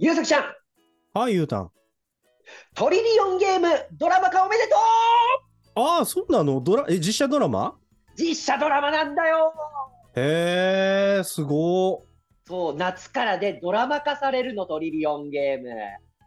[0.00, 0.44] ゆうさきちゃん、
[1.12, 1.70] はい、ゆうたん。
[2.76, 3.66] トリリオンゲーム
[3.98, 4.76] ドラマ化おめでと
[5.74, 6.60] ああ、そうなの？
[6.60, 7.70] ドラ、え、実写ドラマ？
[7.70, 7.74] う
[8.16, 9.52] 実写ドラマなんだよ
[10.14, 12.04] へえ、すご
[12.46, 15.68] そう、夏からでドラマ化されるの、トリリオンゲーム。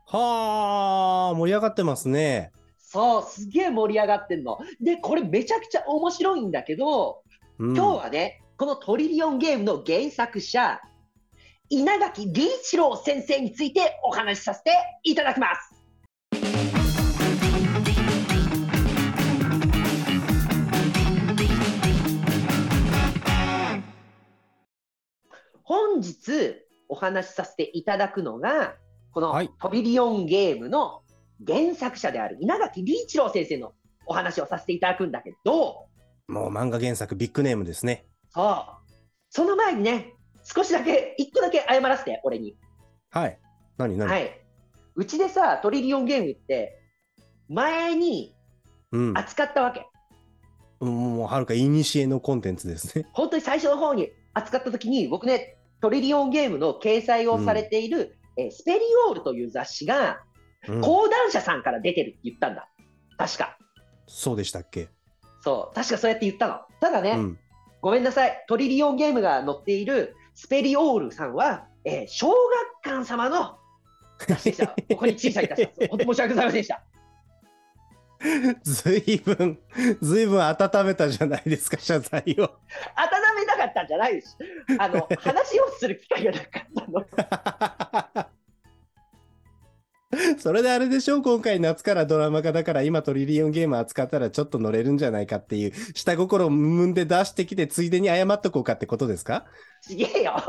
[0.06, 2.52] はあ、盛り上がってますね。
[2.78, 4.60] そう、すげえ盛り上がってんの。
[4.82, 7.22] で、これめちゃくちゃ面白いんだけど、
[7.58, 10.82] うん、今日はね、このトリリオンゲームの原作者、
[11.74, 14.72] 稲垣理一郎先生についてお話しさせて
[15.04, 15.74] いただきます。
[25.64, 26.58] 本日
[26.90, 28.76] お話しさせていただくのが、
[29.14, 31.04] このはいトリリオンゲームの
[31.48, 33.72] 原作者である稲垣理一郎先生の
[34.06, 35.86] お話をさせていただくんだけど、
[36.28, 38.08] もう漫画原作ビッグネームですね。
[38.30, 38.92] そう。
[39.30, 42.58] その前にね、少しだけ、一個だけ謝らせて、俺に。
[43.10, 43.40] はい。
[43.78, 44.42] 何何、はい。
[44.96, 46.80] うちでさ、トリリオンゲームって、
[47.50, 48.36] 前に
[48.92, 49.18] うん。
[49.18, 49.86] 扱ったわけ。
[50.80, 53.08] もうはるか古のコンテンツですね。
[53.14, 60.22] 本当に最初の方に扱った時に、僕ね、トリリオンゲームの掲載をされている、えースペリオールという雑誌が、
[60.68, 62.70] うん、講談社さんから出てるって言ったんだ。
[63.18, 63.58] 確か。
[64.08, 64.90] そうでしたっけ
[65.42, 65.76] そう。
[65.76, 66.60] 確かそうやって言ったの。
[66.80, 67.40] ただね、うん。
[67.82, 68.46] ごめんなさい。
[68.48, 72.36] トリリオンゲームが載っているスペリオールさんは、えー小学
[72.84, 73.60] 館様の
[74.44, 74.70] でした。
[74.90, 75.88] ここに小さいいたします。
[75.88, 76.84] 本当に申し訳ございませんでした。
[78.64, 79.60] ずいぶん、
[80.02, 82.42] ずいぶん温めたじゃないですか、謝罪を。
[82.42, 82.58] 温
[83.36, 84.36] めたかったんじゃないです。
[84.80, 86.88] あの、 話をする機会がなかった
[88.18, 88.30] の。
[90.40, 99.46] それであれでしょう今回夏からドラマ化だから今トリリオンゲーム扱ったらちょっと乗れるんじゃないかっていう下心を生んで出してきてついでに謝っとこうかってことですか？
[99.82, 100.34] ちげえよ。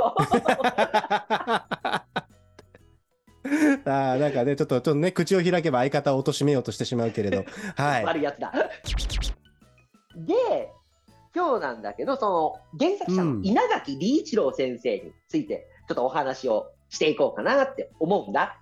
[3.85, 7.45] あーなんかねちょっとちょっとね口を開けば相方を貶めようとしてしまうけれど
[7.77, 8.53] はい悪いやつだ。
[10.15, 10.71] で、
[11.35, 18.59] 今日なんだけど、その原作者のうん稲垣理一郎先生について、ちょっとお話をしていこうかなって思うんだ。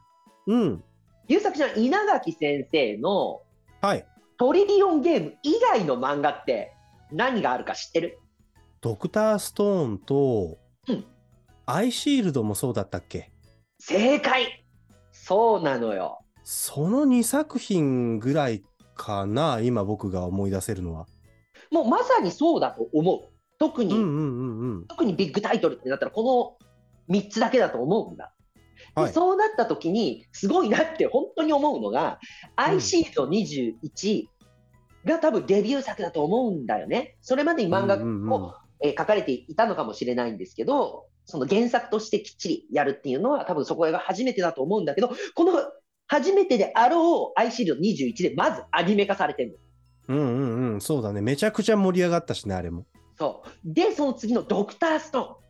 [0.46, 0.84] うん
[1.28, 3.42] 原作者の稲垣先生の
[3.80, 4.06] はい
[4.38, 6.72] トリリオンゲーム以外の漫画って
[7.12, 8.19] 何があるか知ってる？
[8.80, 10.58] ドクターストーンと、
[10.88, 11.04] うん
[11.66, 13.30] アイシールドもそうだったっけ？
[13.78, 14.64] 正解
[15.12, 16.18] そうなのよ。
[16.42, 18.64] その2作品ぐらい
[18.96, 21.06] かな今僕が思い出せるのは
[21.70, 23.28] もうまさにそうだと思う。
[23.58, 26.58] 特に、うんうんうんうん特にビッグタイトルってなったらこ
[27.08, 28.32] の3つだけだと思うんだ。
[28.96, 32.18] ではいそうなった時にすごいなって本当に思うのが、
[32.56, 34.24] アイシールド21
[35.04, 37.16] が多分デビュー作だと思うんだよね。
[37.20, 45.52] それまでに漫画うんうんうんを、えー書かれていたのかもしれないんですけど、その原作としてきっちりやるっていうのは多分そこが初めてだと思うんだけど、この
[46.06, 49.58] 初めてであろうアイシールド21でまずアニメ化されてる
[50.08, 50.16] の。
[50.16, 52.84] うんうんうんそうだねめちゃくちゃ盛り上がったしねあれも
[53.20, 53.50] そう。
[53.64, 55.42] で、その次のドクタースト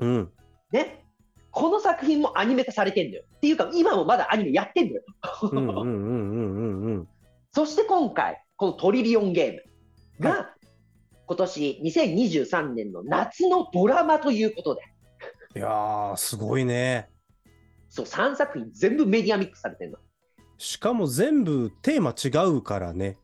[0.00, 0.08] ーン。
[0.08, 0.32] うん
[0.72, 1.04] ね。
[1.52, 3.24] この作品もアニメ化されてんだよ。
[3.36, 5.02] っていうか、今もまだアニメやってんだよ。
[5.52, 7.08] うんうんうんうんうんうん
[7.54, 10.52] そして今回、このトリリオンゲームが、
[11.32, 14.82] 今年2023年の夏のドラマということで、
[15.56, 17.08] いやーすごいね
[17.88, 19.98] そう、3作品全部メディアミックスされてるの。
[20.58, 23.16] しかも全部テーマ違うからね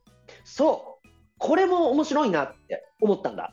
[0.42, 1.08] そう。
[1.36, 3.52] これも面白いなって思ったんだ。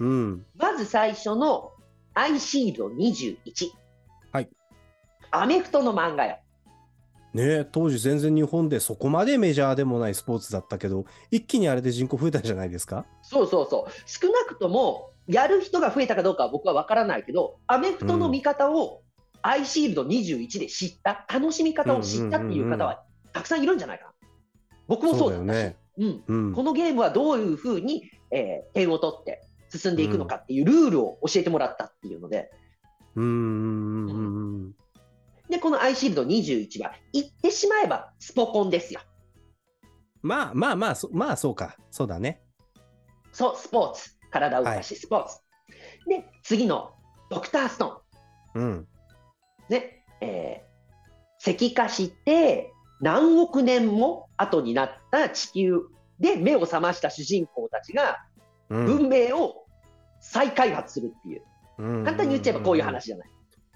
[0.00, 1.70] うんまず最初の
[2.14, 3.36] アイシールド21。
[4.32, 4.48] はい。
[5.30, 6.38] アメフトの漫画よ。
[7.34, 13.04] ね当時全然日本でそこまでメジャーでもないスポーツだったけど一気にあれで人口増えたんじゃないですか？
[13.22, 13.92] そうそうそう。
[14.06, 19.02] 少なくとも、やる人が増えたかどうかは僕は分からないけど、アメフトの見方を、
[19.42, 23.02] アイシールド21で知った、楽しみ方を知ったっていう方は
[23.32, 24.12] たくさんいるんじゃないかな。
[24.86, 25.76] 僕もそうだよね。
[25.98, 26.52] うん、うん。
[26.54, 32.50] このゲームはどういうふうに、えー点を取って進んでいくのかっていうルールを教えてもらったっていうので、
[33.16, 34.72] うんうんうんうん
[35.48, 39.00] で、このアイシールド21は、言ってしまえばスポコンですよ。
[40.22, 42.40] まあまあまあそまあそうかそうだね
[43.32, 44.16] そう、スポーツ。
[44.30, 45.38] 体を動かし、スポーツ。
[46.08, 46.94] で、次の
[47.30, 48.62] ドクターストーン。
[48.62, 48.88] うん
[49.68, 50.74] ね、えー
[51.46, 52.72] 石化して
[53.02, 55.82] 何億年も後になった地球
[56.18, 58.24] で目を覚ました主人公たちが
[58.70, 59.66] うん文明を
[60.20, 61.42] 再開発するっていう、
[61.78, 63.28] うん簡単に言っちゃえばこういう話じゃない。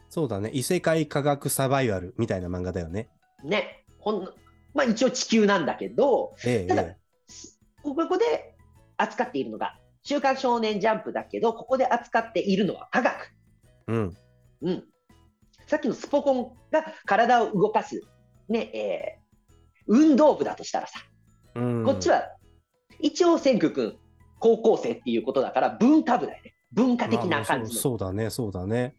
[0.09, 0.51] そうだね。
[0.53, 3.09] 異世界科学サバイバルみたいな漫画だよね。
[3.45, 4.29] ね、ほん
[4.75, 6.97] まあ一応地球なんだけど、ええただえ
[7.83, 8.55] ここで
[8.97, 13.15] 扱っているのが、週刊少年ジャンプだけど、ここで扱っているのは科学。
[13.89, 14.17] えうん。
[14.63, 14.85] うん。
[15.67, 18.01] さっきのスポコンが体を動かす、
[18.49, 19.29] ねえー
[19.91, 21.01] 運動部だとしたらさ、
[21.55, 21.85] うん。
[21.85, 22.23] こっちは
[23.01, 23.97] 一応千空君
[24.39, 26.55] 高校生っていうことだから文化部だよね。
[26.73, 28.95] 文化的な感じそうだね、そうだね。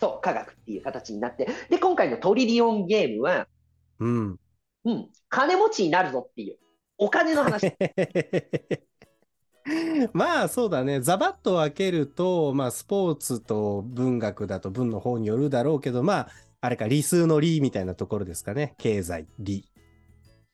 [0.00, 3.46] そう科学っていう形になってで今回のトリリオンゲームは、
[3.98, 4.36] うん。
[4.84, 6.56] うん、金持ちになるぞっていう
[6.96, 7.70] お金の話
[10.14, 11.00] まあそうだね。
[11.00, 16.28] ザバッと分けると、まあスポーツと文学だと文の方によるだろうけど、まあ、
[16.62, 18.74] あれか、理数の理みたいなところですかね。
[18.78, 19.70] 経済、理。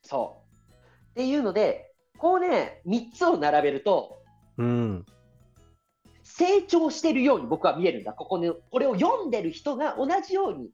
[0.03, 4.23] そうっていうのでこうね3つを並べると
[4.59, 5.07] うん。
[6.39, 8.13] 成長してるように僕は見えるんだ。
[8.13, 10.71] ここの、これを読んでる人が同じように、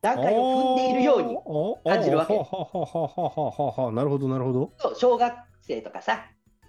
[0.00, 1.38] 段階を踏んでいるように
[1.84, 2.34] 感じるわけ。
[2.34, 4.72] なるほど、なるほど。
[4.96, 5.32] 小学
[5.62, 6.26] 生とかさ、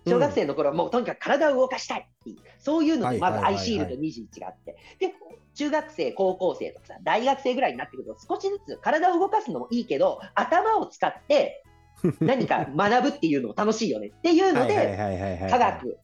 [0.07, 5.15] 小学生の頃はもうとにかく体を動かしたいっていう、そういうのでまずアイシールド21があって、で、
[5.55, 11.63] 中学生、高校生とかさ、大学生ぐらいになってくると、少しずつ体を動かすのもいいけど、頭を使って
[12.19, 15.97] 何か学ぶっていうのも楽しいよねっていうので、科学、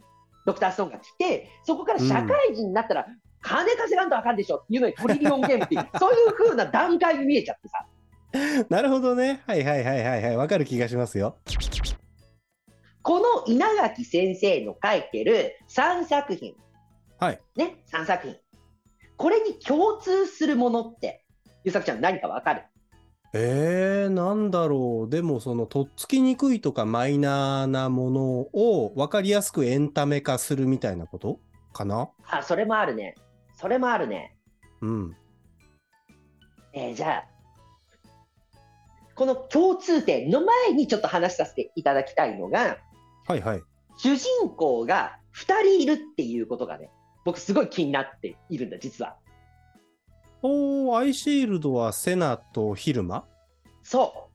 [0.46, 3.06] ドクターストーンが来てそこから社会人になったら、
[3.42, 7.86] 金稼がんとあかんでしょっていうのにトリリオンゲームっていう そういう風な段階に見えちゃってさ
[8.70, 9.42] なるほどね。
[9.46, 10.38] はいはいはいはいはい。
[10.38, 11.38] わかる気がしますよ。
[13.02, 16.54] この稲垣先生の書いてる3作品
[17.20, 17.40] はい。
[17.56, 18.38] ね、3作品。
[19.18, 21.26] これに共通するものって、
[21.64, 22.64] ゆさくちゃん何かわかる？
[23.34, 25.10] えー、なんだろう。
[25.10, 31.40] でも、その、とっつきにくいとかマイナーなものを分かりやすくエンタメ化するみたいなこと
[31.72, 32.10] かな？
[32.28, 33.16] あ、それもあるね。
[33.56, 34.36] それもあるね。
[34.82, 35.16] うん。
[36.74, 37.26] えーじゃあ、
[39.16, 42.78] この共通点の前にちょっと話させていただきたいのが、
[43.28, 43.62] はいはい。
[43.98, 46.90] 主人公が2人いるっていうことがね、
[47.24, 49.16] 僕すごい気になっているんだ、実は。
[50.44, 53.26] おー、アイシールドはセナとヒルマ？
[53.84, 54.30] そ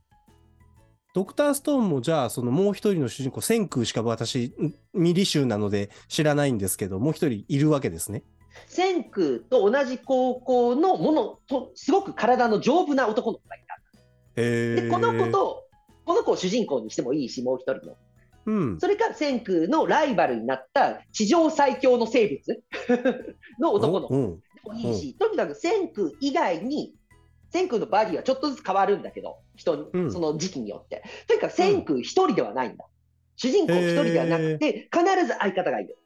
[1.15, 8.23] ドクターストーンもじゃあ、そのもう一人の主人公、千空しか私、んミリ州なので知らないんですけど、もう一人いるわけですね。
[8.69, 8.71] う。
[8.71, 13.77] 千空と同じ高校のものと、すごく体の丈夫な男の子がいた。
[14.37, 14.83] へー。
[14.85, 15.65] で、この子と、
[16.05, 17.97] この子を主人公にしてもいいし、もう一人の。
[18.47, 18.81] うん。
[18.81, 22.63] それか千空のライバルになった地上最強の生物？
[23.59, 24.41] の男の子うん。
[24.67, 26.95] もいいし、とにかく千空以外に、
[27.51, 31.03] 千空のバディはちょっとずつ変わるんだけど、人に、うんその時期によって。
[31.27, 32.85] とにかく千空一人ではないんだ。
[33.37, 35.99] 主人公一人ではなくて、必ず相方がいる。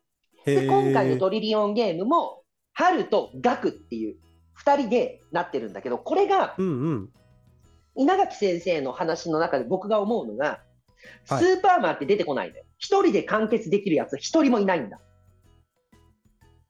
[0.44, 2.42] で、今回のトリリオンゲームも、
[2.72, 4.16] 春とガクっていう
[4.54, 7.08] 二人でなってるんだけど、これがうんうん。
[7.96, 10.60] 稲垣先生の話の中で僕が思うのが、
[11.24, 12.64] スはいーパーマンって出てこないんだよ。
[12.78, 15.00] 一人で完結できるやつ一人もいないんだ。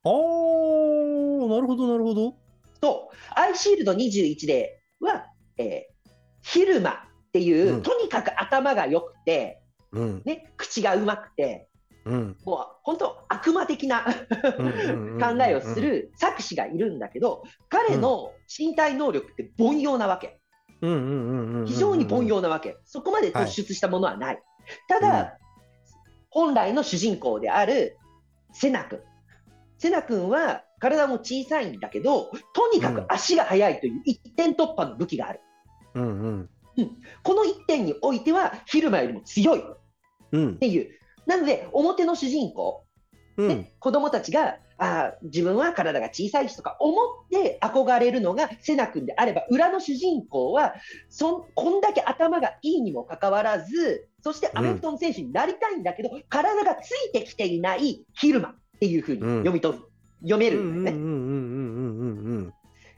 [0.04, 2.34] あー、なるほどなるほど。
[2.80, 5.26] と、アイシールド21では、
[5.58, 6.10] えー、
[6.42, 6.94] ヒルマっ
[7.32, 9.62] ていう、うんとにかく頭が良くて、
[9.92, 10.22] うん。
[10.24, 11.68] ね、口がうまくて、
[12.04, 12.36] うん。
[12.44, 14.08] もう本当悪魔的な考
[15.36, 15.80] 考えをす。
[15.80, 20.40] る作詞がいるんだけど、彼の身体能力って凡庸なわけ。
[20.80, 21.66] うんうんうんうんうん。
[21.66, 22.22] 非常に凡。
[22.22, 22.78] 庸なわけ。
[22.84, 24.42] そこまで突出したものはない。
[24.88, 25.36] ただ、
[26.30, 27.98] 本来の主人公である
[28.52, 29.00] セナ君。
[29.80, 35.40] セナ君は体も小さいんだけど、とにかく足が速いという一点突破の武器がある。
[35.94, 36.50] うんうん。
[37.22, 39.62] この一点においては、ヒルマよりも強いっ
[40.32, 40.58] うん。
[40.58, 40.90] ていう。
[41.26, 42.84] なので、表の主人公、
[43.38, 43.48] うん。
[43.48, 46.96] ね子供たちが、あー自分は体が小さいしとか思
[47.26, 50.74] って憧れるのがセナ君であれば、裏の主人公は
[51.08, 59.84] そん、こんだけ頭がいいにもかかわらず、そしてアメフトの選手になりたいんだけど、体がついてきていないヒルマっていうふうにうん読み取る、
[60.22, 61.02] 読めるんだよね。
[61.02, 62.54] うんうんうんうんうんうん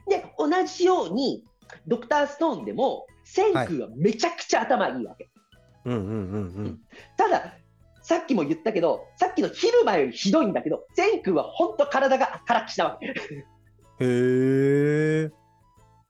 [0.07, 1.43] で、同じように、
[1.87, 5.29] ドクターストーンでも、センクはめちゃくちゃ頭いいわけ。
[5.85, 6.81] うんうんうんうん
[7.17, 7.55] ただ、
[8.01, 13.07] さっきも言ったけど、さっきのヒルマよりひどいんだけど、センクは本当体がからっきしなわけ。
[13.07, 13.13] へ
[13.99, 15.31] え。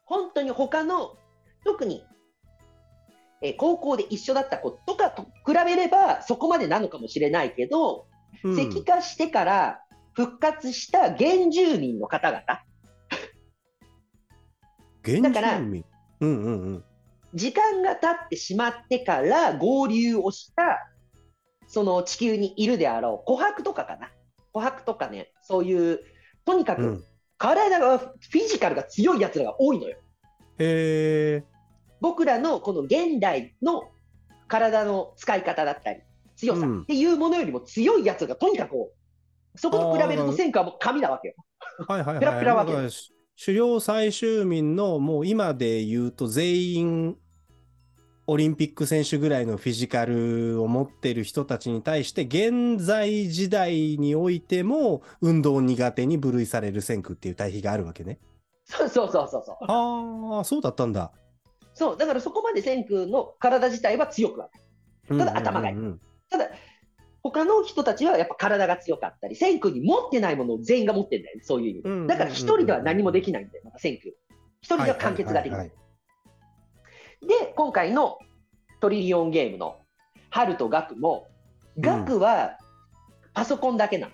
[0.06, 1.18] 本当に他の、
[1.65, 2.03] 特に、
[3.42, 8.08] えー高校で一緒だった子とかと比べれば、そこまでなのかもしれないけど、
[8.44, 9.80] うん石化してから
[10.13, 12.44] 復活した原住民の方々、
[15.06, 15.58] 原だから。
[15.58, 15.84] うん
[16.20, 16.84] うんうん。
[17.34, 20.88] 時間が経ってしまってから合流をした、
[21.68, 24.12] その地球にいるであろう、琥珀とかかな。
[24.54, 26.00] 琥珀とかね、そういう、
[26.46, 27.04] とにかくうん。
[27.38, 29.98] 体が、フィジカルが強いやつらが多いのよ。
[30.60, 31.44] へえ。
[32.00, 33.92] 僕らのこの現代の
[34.48, 36.02] 体の使い方だったり、
[36.36, 38.92] 強さうんっていうものよりも強いやつがとにかく
[39.56, 41.36] そこと比べると戦火はもう紙なわけよ。
[41.88, 42.20] はいはいはい。
[42.20, 47.18] ペラペラわけ狩猟採集民のもう今で言うと全員
[48.25, 58.20] オリンピック選手ぐらいのフィジカルを持ってる人たちに対して現在時代においても運動苦手に部類される選区っていう対比があるわけね。
[58.66, 59.58] そうそうそうそうそう。
[59.68, 61.12] ああ、そうだったんだ。
[61.74, 64.50] そう、だからそこまで千空の体自体は強くは
[65.12, 65.20] ない。
[65.20, 66.50] ただ頭がいいうんうんうんただ、
[67.22, 71.90] 他の人たちはやっぱ体が強かったり、千空に持ってないものを全員が持ってるんだよね、そういう意味で。
[71.90, 74.12] うんうんうんだから一人では何もできないんだよ、また千空。
[74.62, 75.60] 一人では完結ができない。
[75.60, 75.84] はいはい
[77.28, 78.20] で、今回の
[78.82, 79.78] トリリオンゲームの
[80.30, 81.28] 春とガクも、
[81.80, 82.58] ガクは
[83.34, 84.13] パソコンだけなの。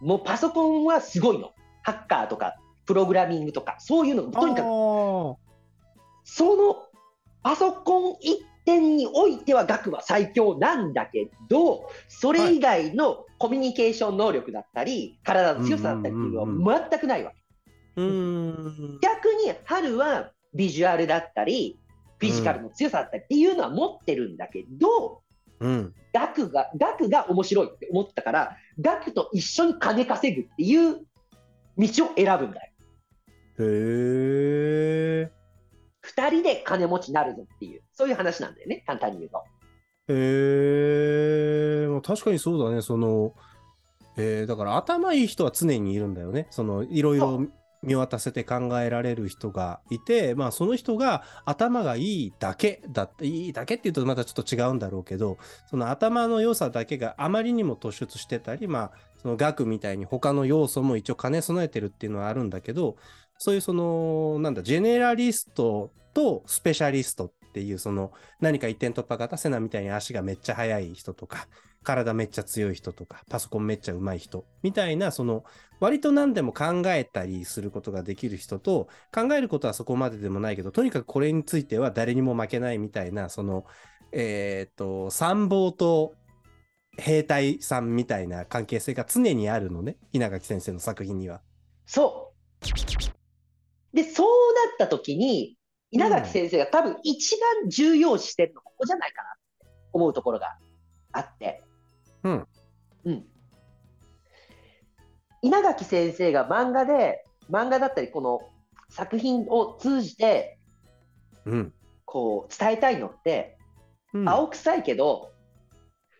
[0.00, 1.52] もうパソコンはすごいの。
[1.82, 2.54] ハッカーとか、
[2.86, 4.66] プログラミングとか、そういうの、とにかく、あ
[6.24, 6.76] その
[7.42, 17.36] パソコン一点においてはガクは最強なんだけど、それ以外のコミュニケーション能力だったり、体の強さだったりっていうのは全くないわけ。
[17.96, 21.80] 逆に春はビジュアルだったり、
[22.18, 25.22] フィジカルの強さだったりっていうのは持ってるんだけど、
[25.58, 25.94] うん。
[26.12, 31.06] 額が、額が面白いって思ったから、額と一緒に金稼ぐっていう
[31.76, 32.72] 道を選ぶんだよ。
[33.58, 35.32] へえ。
[36.00, 39.44] 二人で金持ちになるぞっていう、そういう話なんだよね、簡単に言うと。
[40.08, 41.86] へえ。
[41.86, 42.80] もう確かにそうだね。
[42.80, 43.34] その、
[44.16, 46.46] えー、だから頭いい人は常にいるんだよね。
[46.48, 47.46] その、いろいそろ
[47.82, 55.36] 見渡せて考えられる人がいて、まあその人が頭がいいだけだって、いいだけっていうとまたちょっと違うんだろうけど、
[55.68, 62.96] その頭の良さだけがあまりにも突出してたり、まあその学みたいに他の要素も一応兼ね備えてるっていうのはあるんだけど、
[63.36, 71.48] そういうその、なんだ、ジェネラリストとスペシャリストっていう、その何か一点突破型、セナみたいに足がめっちゃ速い人とか、
[71.82, 75.44] 体めっちゃ強い人とか、パソコンめっちゃ上手い人みたいな、その
[75.80, 83.64] 割と何でも考えたりすることができる人と、考えることはそこまででもないけど、とにかくこれについては誰にも負けないみたいな、その、
[84.12, 86.14] えっ、と、参謀と
[86.98, 91.40] 兵隊さんみたいな関係性が常にあるのね、稲垣先生の作品には。
[91.86, 92.32] そ
[93.92, 93.96] う。
[93.96, 94.26] で、そう
[94.68, 95.56] なった時に、
[95.90, 100.56] 稲垣先生が多分一番重要視してるのここじゃないかなって思うところが
[101.12, 101.62] あって。
[102.22, 102.46] うん。
[103.04, 103.24] うん。
[105.42, 108.40] 稲垣先生が漫画で、漫画だったり、この
[108.88, 110.58] 作品を通じて、
[111.46, 111.74] うん。
[112.04, 113.56] こう、伝えたいのって、
[114.12, 115.32] うん青臭いけど、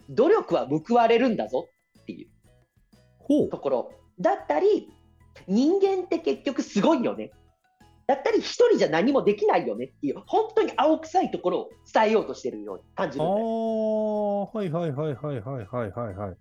[0.09, 1.69] 努力は報われるんだぞ
[2.01, 3.59] っていうと。
[3.59, 4.89] ころだったり、
[5.47, 7.31] 人間って結局すごいよね。
[8.11, 13.33] だったり、一人じゃ何もできないよねっていう、本当に青臭いところを伝えようとしてるように感じるんで。
[13.33, 16.37] はいはいはいはいはいはいはい、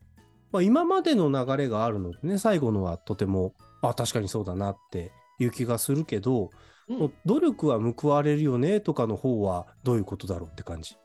[0.52, 6.50] まあ、今までの流れがあるのでね、最後のはとても、あ、確かにそうだなっていう気がするけど、
[6.90, 10.98] うん、努力は報われるよねとかの方はどういうことだろうって感じ？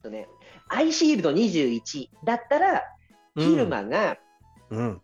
[0.00, 0.28] とね、
[0.68, 2.84] アイシールド21だったら、
[3.36, 4.16] ヒルマが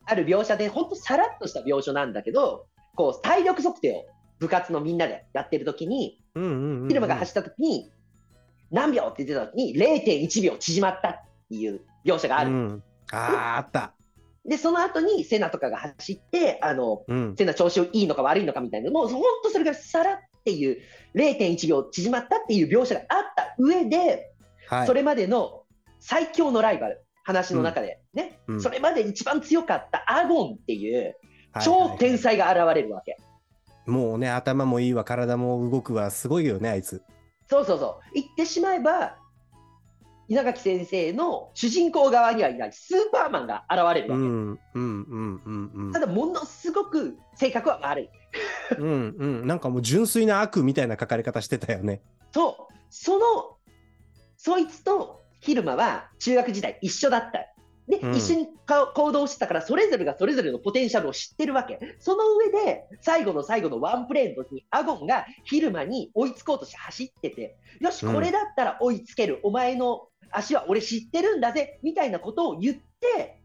[0.05, 4.14] ある描写で、本、う、当、さらっとした描写なんだけど、こう体力測定を
[4.45, 6.89] 部活のみんなでやってる時に、うんうんうんうん。
[6.89, 7.91] ヒルマが走った時に、
[8.71, 11.15] 何秒って言ってた時に0.1秒縮まったっ
[11.49, 12.51] ていう描写がある。
[12.51, 12.83] うん。
[13.13, 13.95] ああ、あった。
[14.47, 17.35] で、その後にセナとかが走って、あの、うん。
[17.37, 20.81] セナ調子いいのか悪いのかみたいな、もう本当それがさらっていう
[21.15, 24.33] 0.1秒縮まったっていう描写があった上で、
[24.69, 24.87] はい。
[24.87, 25.63] それまでの
[26.01, 31.05] 最強のライバル、話の中でね、うんそれまで一番強かったアゴンっていうはい
[31.55, 33.17] はい超天才が現れるわけ。
[33.87, 37.03] もうね、頭もいいわ、体も動くわ、すごいよね、あいつ。
[37.49, 38.15] そうそうそう。
[38.15, 39.17] 言ってしまえば、
[40.29, 44.03] 稲垣先生の主人公側にはいないスーパーマンが現れるわけ。
[44.05, 44.25] うん、う
[44.55, 46.01] ん、うん、うん、うんた。
[46.01, 48.11] だ、ものすごく性格は悪い。
[48.79, 49.47] うん、うん。
[49.47, 52.01] なんかもう純粋な悪みたいな書かれ方してたよね。
[52.33, 53.59] そう、その、
[54.39, 57.54] そいつとヒルマは中学時代一緒だった。
[57.89, 61.79] で、うん一緒にか行動してたから、それぞれがそれぞれのポテンシャルを知ってるわけ。
[61.99, 69.41] その上で、最後の最後のワンプレーの時に、アゴンがヒルマに追いつこうとして走ってて、よし、うんこれだったら追いつける。
[69.43, 73.41] お前の足は俺知ってるんだぜ、みたいなことを言って、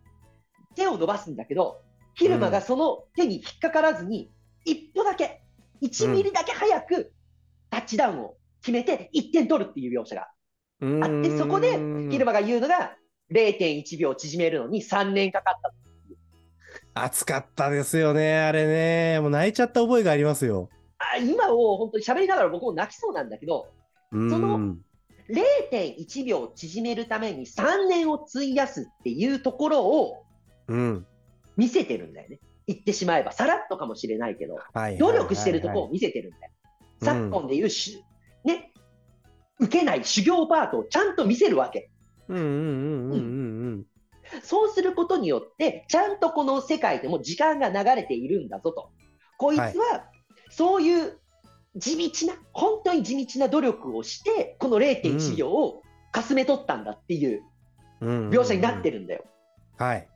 [0.75, 1.81] 手を伸ばすんだけど、
[2.15, 4.31] ヒルマがその手に引っかからずに、
[4.65, 5.41] 一歩だけ、
[5.81, 7.13] 1ミリだけ早く
[7.69, 11.71] タッチダウンを決めて1点取るっていう描写がああって、そこで
[12.09, 12.95] ヒルマが言うのが
[13.31, 17.03] 0.1秒縮めるのに3年かかった。
[17.05, 19.19] 熱かったですよね、あれね。
[19.21, 20.69] もう泣いちゃった覚えがありますよ。
[20.97, 23.69] あ今を本当に喋りながら僕も泣きそうなんだけど、
[24.11, 24.29] うん。
[24.29, 24.75] その
[25.29, 30.23] 0.1秒縮めるために3年を費やすっていうところを
[30.67, 31.05] うん。
[31.55, 34.57] 見せてるんだよね、言ってしまえば、さらっとかもしれないけど、
[34.97, 36.53] 努力してるとこを見せてるんだよ。
[36.53, 36.59] うん
[37.01, 38.03] 昨今でいうし、
[38.43, 38.73] ね、
[39.59, 41.89] 受けない修行パートをちゃんと見せるわけ。
[42.29, 43.85] うんうんうんうんうん
[44.43, 48.91] そうすることによって、ちゃんとこの世界でも時間が流れているんだぞと。
[49.37, 50.05] こいつは、
[50.51, 51.17] そういう
[51.75, 55.81] 地道な、本当に地道な努力をして、この0.1秒を
[56.11, 57.41] かすめ取ったんだっていう
[58.01, 58.29] うん。
[58.29, 58.99] 描写になってる。
[58.99, 59.25] るんだよ。
[59.77, 60.07] はい。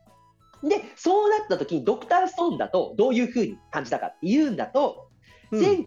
[0.62, 5.08] で、そうなった時にドクターストーンだとどういうふうに感じたかっていうんだと、
[5.50, 5.86] うん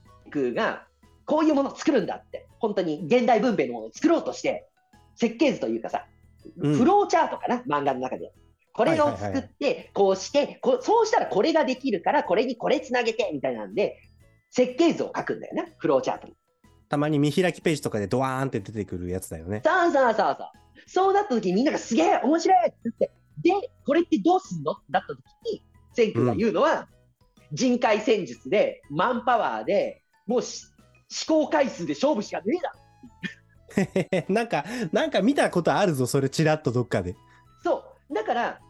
[0.53, 0.85] が
[1.25, 4.67] こういうものを作るんだって、本当に現代文明のものを作ろうとして、
[5.15, 6.16] 設計図というかさ、うん
[6.59, 8.31] フローチャートかな、漫画の中で。
[8.73, 13.97] これを作って、こうしてこう、そうしたらこれができるから、これにこれつなげてみたいなんで、
[14.51, 16.35] 設計図を書くんだよね、フローチャートに。
[16.89, 19.61] たまに見開きページとかでドワーンって出てくるやつだよね。
[19.63, 20.51] さあさあさあさあ。
[20.85, 23.11] そうなった時にみんながすげえ面白いって言って、
[23.41, 24.71] で、これってどうすんの？
[24.71, 25.19] ってなった時
[25.51, 25.63] に、
[25.93, 26.87] 千空が言うのは、
[27.51, 30.65] 人海戦術で、マンパワーで、もうし
[31.27, 32.73] 思考回数で勝負しかねえだ。
[34.29, 37.15] なんか、なんか見たことあるぞ、それちらっとどっかで。
[37.63, 38.13] そう。
[38.13, 38.61] だから、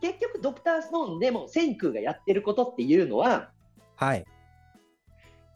[0.00, 3.50] 結局、ドクターストーンでも千空がやってることっていうのは、
[3.96, 4.24] はい。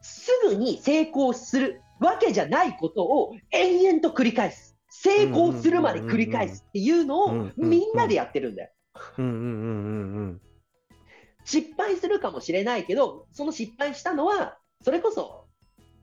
[0.01, 4.75] すぐに成功するわけじゃないことを延々と繰り返す。
[4.89, 8.71] 成功するまで繰り返すっていうのをみんなでやってるんだよ。
[9.17, 10.41] うんうんうんうん
[11.43, 15.47] 失敗するかもしれないけど、その失敗したのは、それこそ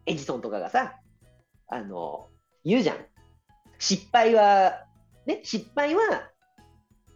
[0.05, 0.99] エジソンとかがさ、
[1.69, 2.29] あの、
[2.65, 2.97] 言うじゃん。
[3.79, 4.85] 失敗は、
[5.27, 6.03] ね、失敗は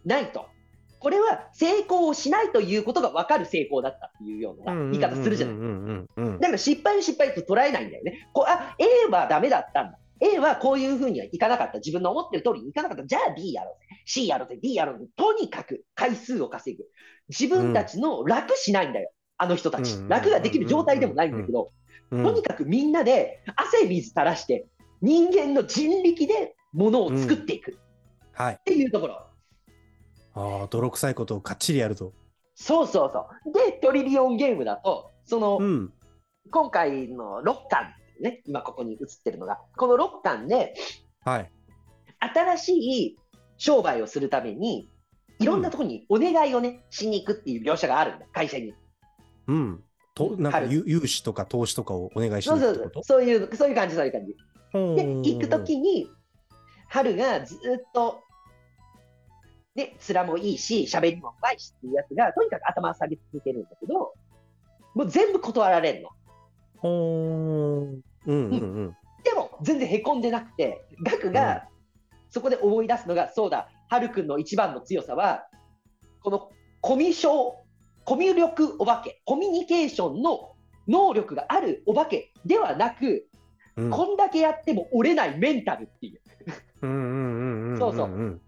[0.05, 0.47] ないと。
[0.99, 4.91] これは成功をしないということが分かる成功だったっていうよううん。
[4.91, 6.39] な言い方するじゃない。
[6.39, 8.29] だから失敗を失敗と捉えないんだよね。
[8.31, 9.99] こうあ A はダメだったんだ。
[10.21, 11.79] A はこういうふうにはいかなかった。
[11.79, 13.05] 自分の思ってる通りにいかなかった。
[13.05, 14.01] じゃあ B やろうぜ。
[14.05, 14.57] C やろうぜ。
[14.61, 15.07] D やろうぜ。
[15.17, 16.85] とにかく回数を稼ぐ。
[17.27, 19.11] 自分たちの楽しないんだよ。
[19.37, 20.07] あの人たちうん。
[20.07, 21.71] 楽ができる状態でもないんだけど、
[22.11, 22.23] うん。
[22.23, 24.67] とにかくみんなで汗水垂らして、
[25.03, 27.75] 人間の人力で物を作っていくっ
[28.31, 28.59] はい。
[28.63, 29.15] ていうところ。
[30.33, 32.13] ああ、泥臭いことをかっちりやると。
[32.55, 33.53] そうそうそう。
[33.53, 35.93] で、トリリオンゲームだと、その、うん。
[36.49, 40.73] 今回の6巻、ね、今ここに映ってるのが、この6巻で、
[41.25, 41.51] はい。
[42.19, 42.73] 新し
[43.07, 43.19] い
[43.57, 44.89] 商売をするために、
[45.39, 48.73] いろんなところにお願いをね、しに行くっていう描写があるんだ、会社に。
[49.47, 49.83] うん。
[50.15, 54.37] と、なんか融資とか投資とかをお願いしそうそうそうに行くってこ、そういう、そういう感じ、そういう感じ。
[54.73, 56.09] とで、行くときに、
[56.89, 57.59] 春がずっ
[57.93, 58.23] と、
[59.75, 64.13] ね、面もいいし、喋りもうまいしっていうやつが、とにかく頭下げ続けるんだけど、
[64.93, 66.09] もう全部断られるの。
[66.83, 68.97] うんうんうん。
[69.23, 71.67] でも、全然へこんでなくて、ガクが、
[72.29, 75.47] そこで思い出すのが、そうだ、ハルくんの一番の強さは、
[76.21, 76.49] この
[76.81, 77.57] コミュ障、
[78.05, 80.53] コミュ力お化け、コミュニケーションの
[80.87, 83.27] 能力があるお化けではなく、
[83.75, 86.21] うんこんだけやっても折れないメンタルっていう。
[87.79, 88.41] そうそうん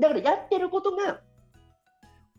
[0.00, 1.20] だからやってることが、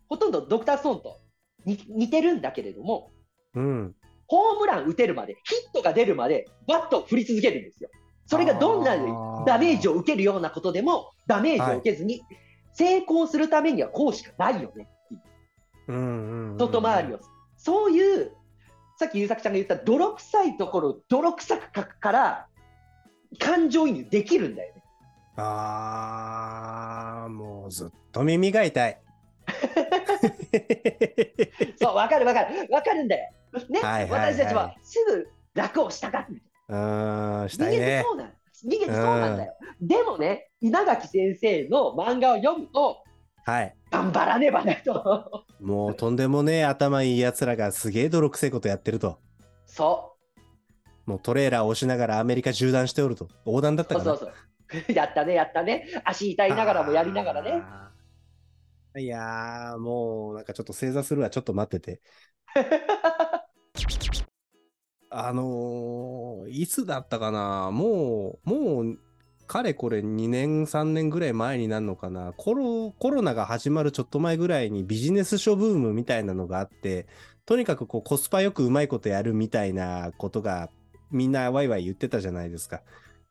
[0.10, 1.22] ほとんどドクター・ストーンと
[1.66, 3.12] 似似てるんだけれども、
[3.56, 3.96] うん。
[4.28, 7.90] ホームラン打てるまで、ヒットが出るまで、バットを振り続けるんですよ。
[8.26, 8.96] それがどんな
[9.46, 12.22] ダメージを受けるようなことでも、ダメージを受けずに、
[12.74, 15.22] 成功するためにはこうしかないよねっていう
[15.90, 16.58] うんうんうん。
[16.58, 17.20] 外回りを。
[17.58, 18.32] そういう、
[19.04, 22.48] さっき優作ちゃんが言った泥臭いところを泥臭く書くから、
[23.38, 24.82] 感情移入できるんだよね。
[25.36, 29.02] ああ、もうずっと耳が痛い。
[31.82, 32.66] そう、わかるわかる。
[32.72, 33.30] わかるんだよ。
[33.68, 36.42] ね、はいはいはい私たちはすぐ楽をしたがる。
[36.70, 36.72] う
[37.50, 38.06] したいね。
[38.06, 38.34] そうなん
[38.66, 39.54] 逃げてそうなんだよ。
[39.82, 43.04] でもね、稲垣先生の漫画を読むと、
[43.46, 43.76] はい。
[43.94, 45.46] 頑張らねばなと。
[45.60, 49.20] もうとんでもねえ頭いい奴らがすげえ泥臭いことやってると。
[49.68, 50.14] そ
[51.06, 53.30] もうトレーラーを押しながらアメリカ縦断しておると。
[53.46, 54.14] 横断だっう、たかな。
[54.14, 54.34] そうそうそう。
[54.94, 55.88] やったね、やったね。
[56.06, 57.64] 足痛いながらもやりながらね。
[58.96, 61.30] いやー、もうなんかちょっと正座するわ。
[61.30, 62.02] ちょっと待ってて。
[65.10, 69.00] あのーいつだったかなもう、もう、
[69.54, 77.06] かれこれ2年、3年ぐらい前になるのかなコロ、コロナが始まるちょっと前ぐらいにビジネス書ブームみたいなのがあって、
[77.46, 80.72] とにかくこうコスパよくうまいことやるみたいなことが
[81.12, 82.78] みんなワイワイ言ってたじゃないですか。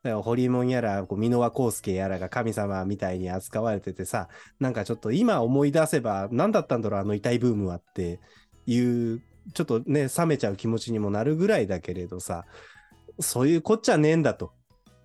[0.04, 4.28] だからホリモンやら、こう箕輪康介やらが神様みたいに扱われててさ、
[4.60, 8.20] なんかちょっと今思い出せば何だったんだろう、あの遺体ブームはって
[8.66, 9.20] いう、
[9.54, 12.44] ちょっとね、冷めちゃう気持ちにもなるぐらいだけれどさ、
[13.18, 14.52] そういうこっちゃねえんだと。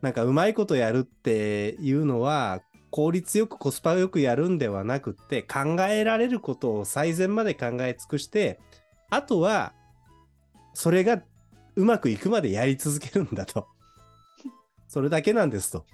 [0.01, 8.60] なんかうまいことやるっていうのは、効率よくコスパよくやるんではなくって考えられることを最善まで考え尽くして
[9.10, 9.73] あとは
[10.73, 11.21] それが
[11.75, 13.67] うまくいくまでやり続けるんだと。
[14.88, 15.86] それだけなんですと。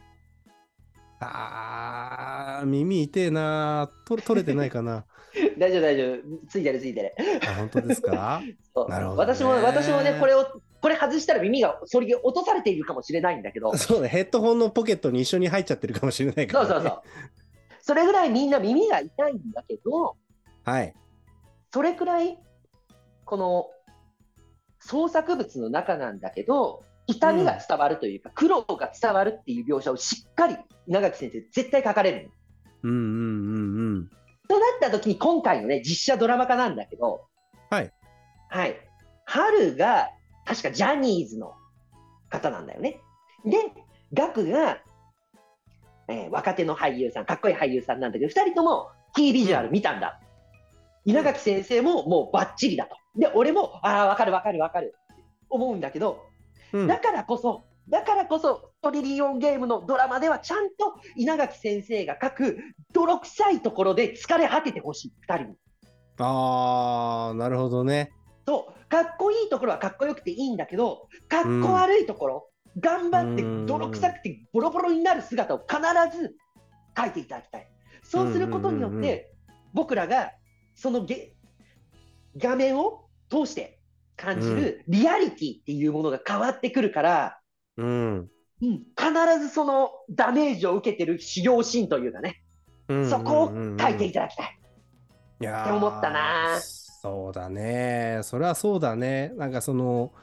[1.19, 5.05] あー耳痛えな取取れてないかな
[5.57, 6.47] 大丈夫、大丈夫。
[6.49, 7.13] ついてる、ついてる。
[7.47, 8.41] あ本当ですか？
[8.89, 9.33] なるほどね。
[9.33, 10.45] 私も、私もね、これを、
[10.81, 14.09] これ外したら耳がそれに落とされているかもしれないんだけど、 そうね。
[14.09, 17.01] ヘッドホンのポケットに一緒に入っちゃってるかもしれないから、ね、そうそうそう。
[17.81, 20.15] それぐらいみんな耳が痛いんだけど、
[20.63, 20.93] はい。
[21.73, 22.37] それくらい、
[23.25, 23.69] この
[24.79, 30.55] 創作物の中なんだけど、痛みが伝わるというか、苦労が伝わるっていう描写をしっかり
[30.87, 32.29] 稲垣先生、絶対書かれるの。
[32.83, 34.09] うんうんうんうん
[34.47, 37.25] となった時に、今回のね、実写ドラマ化なんだけど、
[37.69, 37.91] はい。
[38.49, 38.75] はい。
[39.25, 40.09] 春が、
[40.45, 41.53] 確かジャニーズの
[42.29, 42.99] 方なんだよね。
[43.45, 43.57] で、
[44.13, 44.79] ガクが、
[46.09, 50.19] えー若手の俳優さん、かっこいい俳優さんなんだけど、二人ともキービジュアル見たんだ。
[51.05, 52.95] 稲垣先生ももうバッチリだと。
[53.15, 56.25] で、俺も、ああ、わかるわかるわかるって思うんだけど、
[56.73, 62.57] うんだからこそ、だからこそ、トリリオンゲームのドラマではちゃんと稲垣先生が書く
[62.93, 65.55] 泥臭いところで疲れ果ててほしい、二人に。
[66.19, 68.11] あーなるほどね
[68.45, 75.81] そう、かっこいいところはかっこよくていいんだけど、かっこ悪いところ、頑張ってうん泥臭くてボロボロになる姿を必
[76.17, 76.35] ず
[76.97, 77.67] 書いていただきたい。
[78.03, 79.31] そうすることによっうんうんうんうんて、
[79.73, 80.31] 僕らが
[80.75, 81.35] そのげ
[82.37, 83.79] 画面を通して
[84.15, 87.39] 感じるリアリティっていうものが変わってくるから、
[87.77, 88.29] うん。
[88.61, 92.43] うん、必ずそのダメージを受けてる修行シーンというかね、
[93.09, 94.59] そこを書いていただきたい。
[95.41, 96.59] いやーって思ったな。
[96.61, 98.21] そうだね。
[98.23, 99.33] それはそうだね。
[99.35, 100.13] なんかその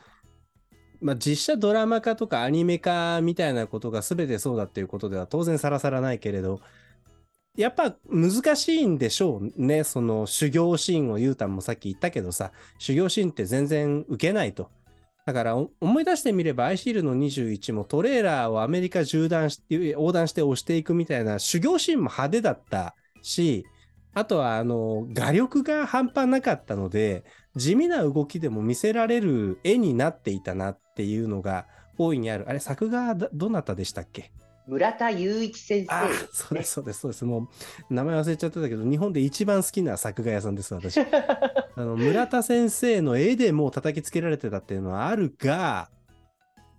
[1.00, 6.60] まあ実写ドラマ化とかアニメ化みたいなことが全てそうだっていうことでは当然さらさらないけれど
[7.56, 9.84] やっぱ難しいんでしょうね。
[9.84, 14.70] その修行シーンをゆうたんもさっき言ったけどさ修行シーンって全然受けないと
[15.26, 23.64] だからお思い出してみればアイシールの21もトレーラーをアメリカ縦断して横断して押していくみたいな修行シーンも派手だったし
[24.14, 31.66] あとはあの画力が半端なかったので地味な動きでも見せられる絵になっていたなっていうのが
[31.98, 32.48] 大いにある。
[32.48, 34.33] あれ作画だどなたでしたっけ？
[34.66, 36.14] 村田雄一先生ね。
[36.33, 37.24] そうですそうですそうです。
[37.24, 37.50] も
[37.90, 41.00] う名前忘れちゃってたけど日本で一番好きな作画屋さんです私
[41.80, 45.88] あの村田先生の絵でもう叩きつけられてたっていうのはあるが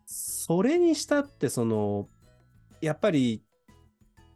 [0.06, 2.08] それにしたってその
[2.82, 3.42] やっぱり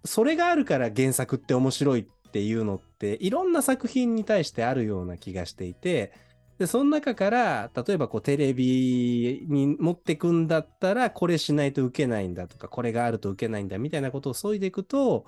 [0.04, 6.14] それがあるから原作って面白いっていうのっていろんな作品に対してあるような気がしていて
[6.58, 15.26] でその中から例えばこうテレビに持ってくんだったらこれしないと受けないんだとかこれがあると受けないんだみたいなことを削いでいくと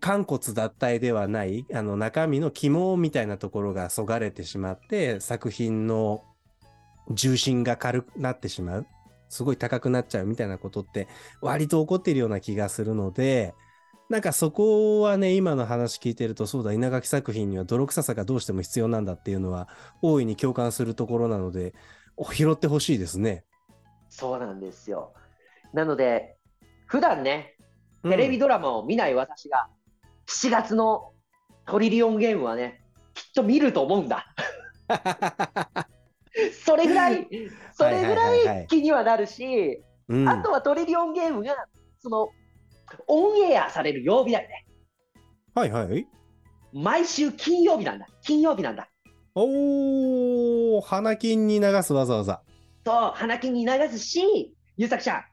[0.00, 6.24] 肝骨脱退ではないあの中身の肝みたいなところがそがれてしまって作品の
[7.10, 8.86] 重心が軽くなってしまう
[9.28, 11.08] すごい高くなっちゃうみたいなことって
[11.40, 13.54] 割と起こっているような気がするので
[14.10, 19.68] なんかそこはね今の話聞いてるとそうだ稲垣作品には泥臭さがどうしても必要なんだっていうのは
[20.02, 21.74] 大いに共感するところなので
[22.16, 23.44] お拾ってほしいですね。
[24.08, 25.12] そうなんですよ。
[25.72, 26.36] なので、
[26.86, 27.56] 普段ね、
[28.04, 29.68] テレビドラマを見ない私が、
[30.26, 31.12] 7月の
[31.66, 32.82] トリリオンゲームはね、
[33.14, 34.26] きっと見ると思うんだ。
[36.64, 37.28] それぐらい、
[37.72, 41.54] それぐはいはいはいはいらい気にはなるし、うん、あとはトリリオンゲームが、
[42.00, 42.28] その、
[43.06, 44.66] オンエアされる曜日だよね。
[45.54, 46.06] はいはい。
[46.72, 48.06] 毎週金曜日なんだ。
[48.22, 48.88] 金曜日なんだ。
[49.36, 52.42] おー、花金に流すわざわざ。
[52.84, 55.24] そう、花金に流すし、ゆうさくちゃん、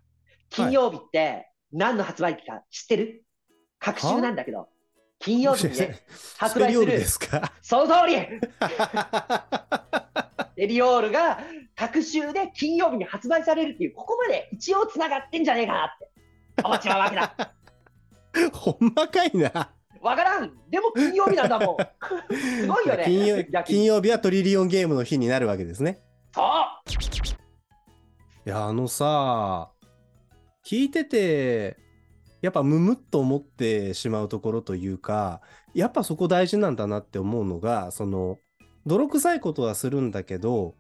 [0.50, 3.26] 金曜日って何の発売日か知ってる？
[3.80, 4.70] 隔週なんだけど、
[5.22, 6.00] 金曜日にね、
[6.38, 7.06] 発売するで。
[7.06, 7.54] すか？
[7.62, 8.16] その通り
[10.58, 11.40] エリオールが
[11.76, 16.10] 隔週で金曜日に発売されるっていう、ここまで一応つながってんじゃねえかなって
[16.64, 17.54] 思っちゃうわけだ。
[18.54, 19.72] ほんまかいな。
[20.02, 21.78] わからんでも金曜日なんだもん。
[22.36, 23.04] すごいよね。
[23.06, 26.02] 金曜金曜日はトリリオンゲームの日になるわけですね。
[26.34, 26.46] そう
[28.48, 29.70] いや、あのさ、
[30.66, 31.78] 聞いてて、
[32.42, 35.42] やっぱムムっと思ってしまうところというか、
[35.74, 38.40] やっぱそこ大事なんだなって思うのが、その、
[38.86, 40.76] 泥臭いことはするんだけど、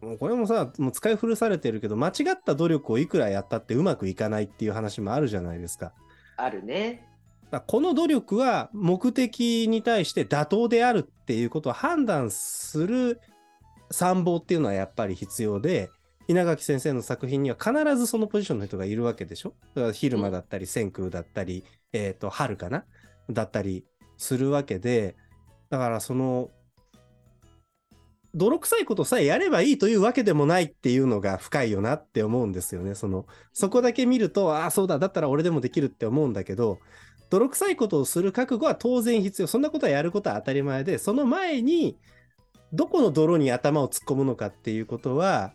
[0.00, 5.92] もうこれもさ、もう使い古されてるけど、間違った努力をいくらやったってうまくいかないっていう話もあるじゃないですか。
[6.36, 7.06] あるね。
[7.66, 13.20] この努力は目的に対して妥当であるっていうことを判断する
[13.90, 15.90] 参謀っていうのはやっぱり必要で、
[16.30, 19.54] 稲垣先生の作品には必ずそのポジションの人がいるわけでしょ？
[19.92, 22.84] 昼間だったり千空だったり、えっ、と春かな？
[23.28, 23.84] だったり
[24.16, 25.16] するわけで
[25.70, 26.50] だからその
[28.32, 32.94] 泥臭いことさえやればいいというわけでもないっていうのが深いよなって思うんですよね。
[32.94, 36.78] そのそこだけ見るとああそうだだったら俺でもできるって思うんだけど
[37.28, 39.48] 泥臭いことをする覚悟は当然必要。
[39.48, 41.98] そんなことはやることは当たり前でその前に
[42.72, 45.52] どこの泥に頭を突っ込むのかっていうことは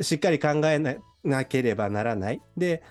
[0.00, 2.40] しっかり考えななければならない。
[2.56, 2.82] で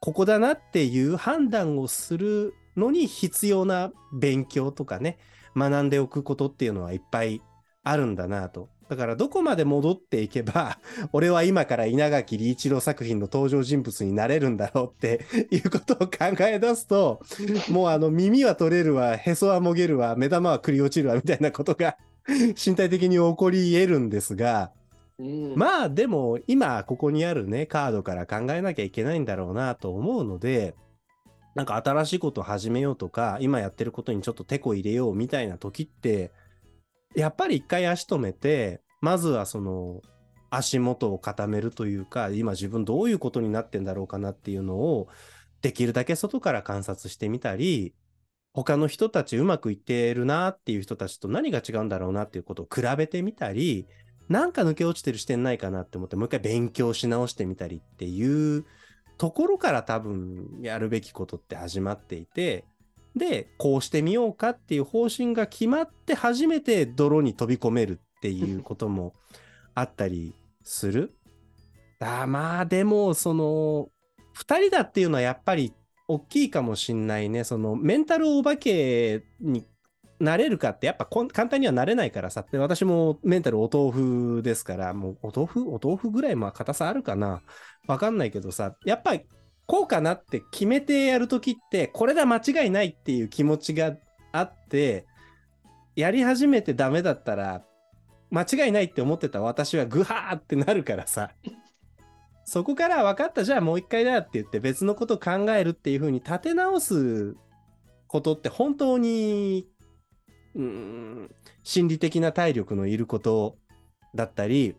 [0.00, 5.18] ここだなっていう判断をするのに必要な勉強とかね
[5.56, 7.40] 学んでおくことっていうのはいっぱい
[7.82, 8.68] あるんだなと。
[8.88, 10.78] だからどこまで戻っていけば、
[11.12, 17.20] 俺は今から稲垣理一郎作品の登場人物になれるんだろうって いうことを考え出すと、
[17.68, 21.96] もうあの耳は取れるわ、へそはもげるわ、目玉はくり落ちるわみたいなことが
[22.64, 24.70] 身体的に起こり得るんですが、
[25.18, 30.74] まあでも今ここにあるねカードから考えなきゃいけないんだろうなと思うので
[31.54, 36.32] なんか新しいことを始めようとか今やってることにちょっと手こ入れようみたいな時って
[37.14, 40.02] やっぱり一回足止めてまずはその
[40.50, 45.08] 足元を固めるというか今自分どういうことになってんだろうかなっていうのを
[45.62, 47.94] できるだけ外から観察してみたり
[48.52, 53.86] 他の人たちうまくいってるなっていう人たちと何が違うんだろうなっていうことを比べてみたり
[54.28, 58.64] なんか抜け落ちてる視点ないかなって思ってもう一回勉強し直してみたりっていう
[59.18, 62.64] ところから多分やるべきことって始まっていて
[63.14, 69.14] でこうしてみようかっていう方針が決まって初めて泥に飛び込めるっていうことも
[69.74, 71.14] あったりする。
[71.98, 73.88] あまあでもその
[74.36, 75.72] 2人だっていうのはやっぱり
[76.08, 79.66] 大きいかもしんないねそのメンタルお化けに
[80.18, 82.44] なれるかってやっぱ簡単にはなれないからさ。
[82.50, 85.68] で私もメンタルお豆腐ですからもうお豆腐？
[85.68, 87.42] お豆腐ぐらいまあ硬さあるかな。
[87.86, 88.76] わかんないけどさ。
[88.84, 89.14] やっぱ
[89.66, 93.96] こうかなって決めてやるときってこれだ間違いないっていう気持ちが
[94.32, 95.06] あって
[95.96, 97.62] やり始めてダメだったら
[98.30, 101.30] 間違いないって思ってた私はグハーってなるからさ。
[102.44, 103.42] そこから分かった。
[103.42, 107.34] じゃあもう一回だって言って別のこと考えるっていう風に立て直す
[108.06, 109.66] ことって本当に
[110.56, 111.30] うん。
[111.62, 113.56] 心理的な体力のいること
[114.14, 114.74] だったり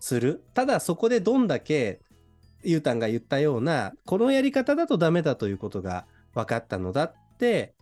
[0.00, 0.44] する。
[0.54, 2.00] ただそこでどんだけ
[2.62, 7.74] ゆうたんが言ったようなこのやり方だとダメだということが分かったのだって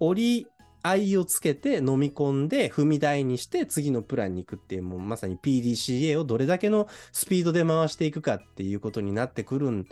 [0.00, 0.46] 折り
[0.82, 9.86] 合いをつけて飲み込んで踏み台にして次のプランに行くっていうもうまさに PDCA をどれだけのスピードで回していくかっていうことになってくるん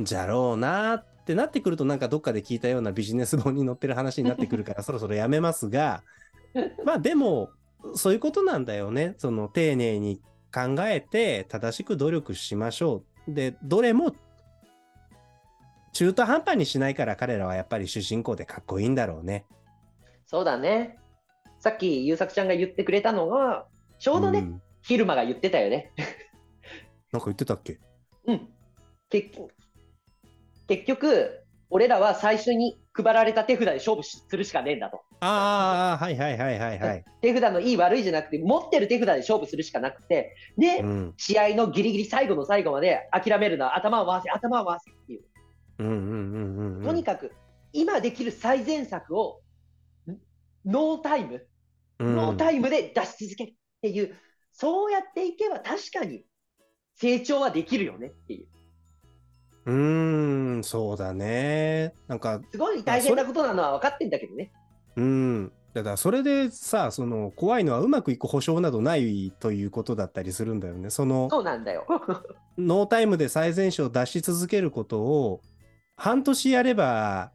[0.00, 6.02] じゃろうなってなってくるとなんかどっかで聞いたようなビジネス本に載ってる話になってくるから そろそろやめますが
[6.84, 7.50] まあでも
[7.94, 10.20] そういうことなんだよねその丁寧に
[10.52, 14.14] 考えて正しく努力しましょうでどれも
[15.92, 19.46] 中途半端にしないから彼らはやっぱり主人公でかっこいいんだろうね。
[20.26, 20.98] そうだね。
[21.58, 23.66] さっき優作ちゃんが言ってくれたのが、
[23.98, 25.92] ちょうどね、ん昼間が言ってたよね。
[27.10, 27.80] なんか言ってたっけ？
[28.26, 28.48] うん。
[29.10, 29.30] 結
[30.68, 35.00] 結局、俺らは最初に配られた手札で勝負しするしかねえんだと。
[35.20, 37.04] ああ、はいはいはいはいはい。
[37.20, 45.22] 手札のいい悪いじゃなくて、持ってる手札で勝負するしかなくて、で、うん、試合のギリギリ最後の最後まで諦めるな、頭を回せ、頭を回せっていう。
[45.78, 46.84] うんうんうんうんうん。
[46.84, 47.32] とにかく、
[47.72, 49.40] 今できる最善策を、
[50.06, 50.16] ん
[50.64, 51.46] ノータイム、
[51.98, 54.14] うんノータイムで出し続けるっていう、
[54.52, 56.24] そうやっていけば確かに
[56.94, 58.46] 成長はできるよねっていう。
[59.68, 61.92] うーん、そうだね。
[62.06, 64.50] なんか、すごい大変なことなのは分かってんだけどね。
[64.96, 65.52] うん。
[65.74, 70.88] だからそれでさ、その怖いのはうまくいく保証などないということだったりするんだよね。
[70.88, 71.86] そのそうなんだよ。
[72.56, 75.42] ノータイムで最善手を出し続けることを
[75.96, 77.30] 半年やれば、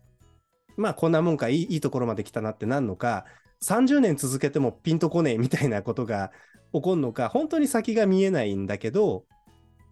[0.75, 3.25] まあこんなもんかいいいいところまで来たなってなんのか、
[3.61, 6.31] 30年続けてもピンとこねえみたいなことが
[6.73, 9.25] 起こるのか、本当に先が見えないんだけど、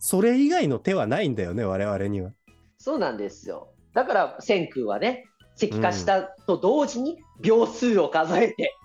[0.01, 2.31] それ以外の手はないんだよね、我々には。
[2.79, 3.69] そうなんですよ。
[3.93, 8.75] だから、千空はね、石化したと同時に秒数を数えて、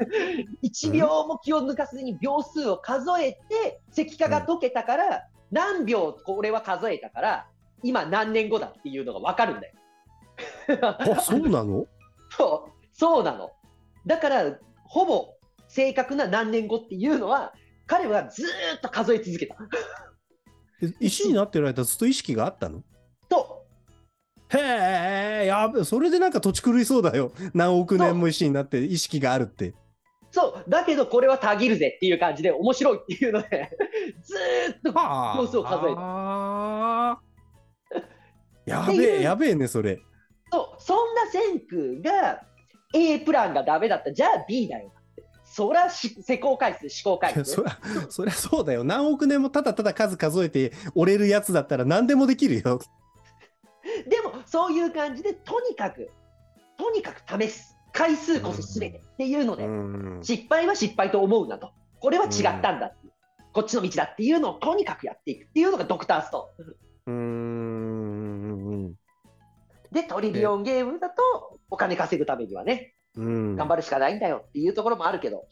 [0.62, 7.46] 1秒も気を抜かずに秒数を数えて、石化が解けたから、何秒これは数えたから、
[7.82, 9.74] 今何年後だっていうのが分かるんだよ。
[10.82, 11.86] あ、そうなの？
[12.36, 13.52] そう、そうなの。
[14.04, 15.32] だから、ほぼ
[15.66, 17.54] 正確な何年後っていうのは、
[17.86, 19.56] 彼はずーっと数え続けた。
[20.82, 22.82] え石になってる間ずっと意識があったの？
[23.28, 23.66] と、
[24.50, 27.32] へえ、やべ、それでなんか土地狂いそうだよ。
[27.54, 29.74] 何億年も石になって意識があるって。
[30.30, 33.70] そう、だけどこれはたぎるぜっていう感じで面白いっていうので
[34.22, 37.22] ずーっと票数を数えた。
[38.76, 40.00] やべえ、やべえね、それ。
[40.52, 41.60] そうそんな千
[42.02, 42.42] 空が
[42.94, 44.92] A プランがダメだったじゃあ B だよ
[45.58, 47.42] そりゃ施工回数、思考回数。
[47.50, 47.78] そりゃ、
[48.10, 48.84] そりゃそうだよ。
[48.84, 52.78] 何億年もただただ数数えて折れるやつだったら何でもできるよ。
[54.08, 56.10] でも、そういう感じで、とにかく、
[56.76, 57.76] とにかく試す。
[57.92, 59.66] 回数こそすべてっていうので、
[60.22, 61.72] 失敗は失敗と思うなと。
[61.98, 63.12] これは違ったんだっていう、
[63.52, 68.94] こっちの道だっていうのをとにかくやっていくっていうのがドクターストーン。
[69.90, 75.46] で、トリリオンゲームだと、お金稼ぐためにはね、うん、頑張るしかないんだよっていうところもあるけど、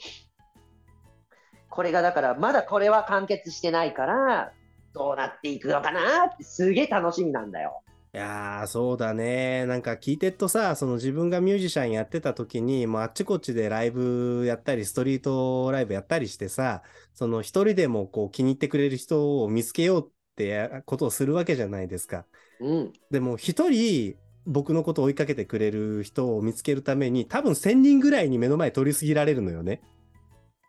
[1.68, 4.52] これがだから、まだこれは完結してないから、
[4.94, 7.82] どうなっていくのかなってすげえ楽しみなんだよ。
[8.14, 9.66] いやー、そうだね。
[9.66, 22.24] なんか聞いてるとさ、その自分がミュージシャンやってた時に、もうあっちこっちでライブやったり、ストリートライブやったりしてさ、その一人でもこう気に入ってくれる人を見つけようってことをするわけじゃないですか。
[22.60, 22.92] うん。
[23.10, 29.82] でも一人、僕のことを追いかけてくれる人を見つけるために、多分1000人ぐらいに目の前通り過ぎられるのよね。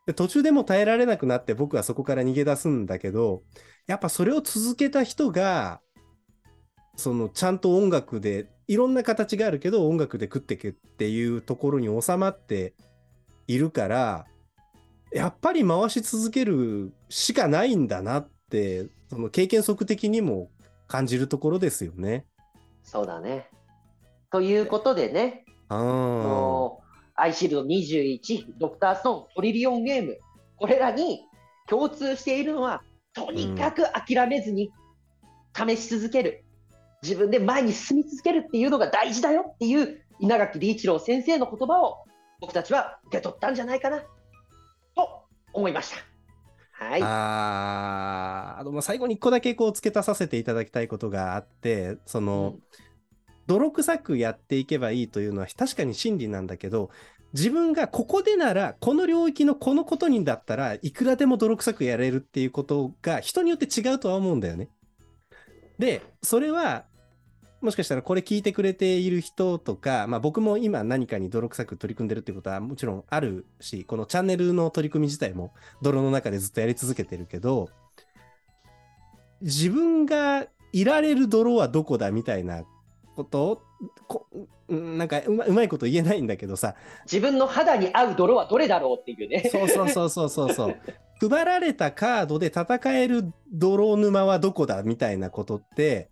[0.08, 3.44] で途中でも耐えられなくなって僕はそこから逃げ出すんだけど、
[3.88, 5.82] やっぱそれを続けた人が、
[6.96, 12.74] そのちゃんと音楽で、いろんな形があるけど音楽で食っていくっていうところに収まって
[13.48, 14.26] いるから、
[15.14, 20.50] やっぱり回し続けるしかないんだなって、その経験則的にも
[20.88, 22.26] 感じるところですよね。
[22.84, 23.50] そうだね。
[24.32, 30.18] ということでね、アイシールド21、ドクターストーン、トリリオンゲーム、
[30.58, 31.22] これらに
[31.68, 34.72] 共通しているのは、とにかく諦めずに
[35.56, 36.44] 試し続ける、
[37.04, 42.04] 自分で前に進み続けるっていうのが大事だよっていう稲垣理一郎先生の言葉を
[42.42, 44.02] 僕たちは受け取ったんじゃないかな。
[44.96, 45.98] と思いました。
[46.86, 52.87] はい、ああの最後に1個だけこう付け足させていただきたいことがあってその、うん
[53.48, 56.90] 泥臭くやっていけばいいというのは確かに真理なんだけど、
[57.34, 64.70] 自分がここでなら、この領域のこのことにだったらいくらでも泥臭くやれるっていうことが人によって違うとは思うんだよね。
[65.80, 66.86] で、それは、
[67.60, 77.70] もしかしたらこれ聞いてくれている人とか、まあ僕も今何かに泥臭く取り組んでるってことはもちろんあるし、このチャンネルの取り組み自体も泥の中でずっとやり続けてるけど、
[79.42, 82.64] 自分がいられる泥はどこだみたいな
[83.18, 83.64] こと？
[84.08, 84.28] こ
[84.70, 86.76] なんかうまうまいこと言えないんだけどさ。
[87.06, 89.50] 自分の肌に合う泥はどれだろうっていうね。
[89.52, 90.76] そうそうそうそうそうそう。
[91.30, 96.10] 配られたカードで戦える泥沼はどこだみたいなことって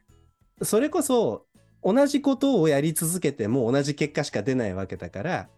[0.64, 1.46] それこそ
[1.84, 5.50] 同じことをやり続けても同じ結果しか出ないわけだから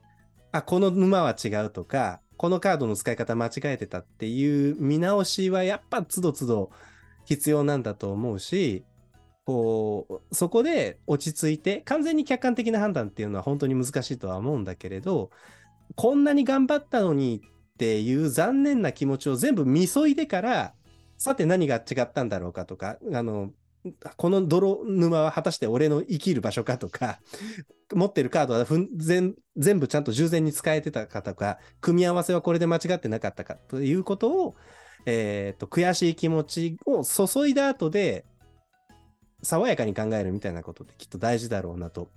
[0.51, 6.69] あこの沼は違うとかこのカードの使い方間違えてたっていう見直しはやっぱつどつど
[7.23, 8.83] 必要なんだと思うし
[9.47, 15.31] こう、そこで落ち着いて、完全に客観的な判断っていうのは本当に難しいとは思うんだけれど、
[15.95, 20.73] こんなに頑張ったのにっていう残念な気持ちを全部見そいでから、
[21.17, 23.51] さて何が違ったんだろうかとか、あの、
[24.17, 27.21] この泥沼は果たして俺の生きる場所かとか、
[27.93, 28.65] 持ってるカードは
[28.97, 34.55] 全全部ちゃんと従前に使えてたかとか、組み合わせはこれで間違ってなかったかということを、
[35.05, 38.25] え、ー、と、悔しい気持ちを注いだ後で、
[39.43, 42.09] 爽やかに考えるみたいなことってきっと大事だろうなと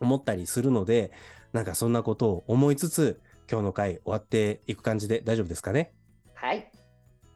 [0.00, 1.12] 思ったりするので、
[1.52, 5.92] なんかそんなことを思いつつ、今日の回終わっていく感じで大丈夫ですかね？
[6.34, 6.70] はい。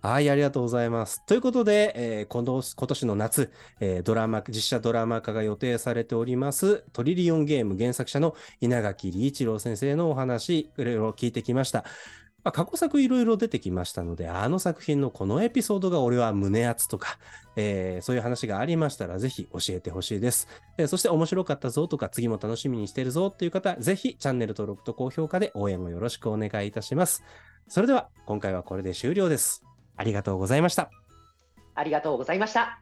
[0.02, 1.24] はい、ありがとうございます。
[1.26, 11.84] ということで、えー、今年今年の夏、えー、ドラマ、実写ドラマ化が予定されております、トリリオンゲーム原作者の稲垣理一郎先生のお話、いろいろ聞いてきました。
[12.44, 17.18] まあ、過去作いろいろ出てきましたので、あの作品のこのエピソードが俺は胸熱とか、
[17.56, 27.22] えー、そういう話がありましたら、ぜひ教えてほしいです、えー、そして面白かったぞとか、次も楽しみにしてるぞっていう方、ぜひチャンネル登録と高評価で応援をよろしくお願いいたします。
[27.68, 29.62] それでは、今回はこれで終了です。
[29.96, 30.90] ありがとうございました。
[31.74, 32.81] ありがとうございました。